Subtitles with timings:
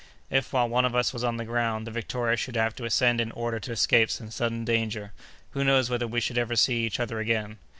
[0.31, 3.21] If, while one of us was on the ground, the Victoria should have to ascend
[3.21, 5.13] in order to escape some sudden danger,
[5.51, 7.59] who knows whether we should ever see each other again?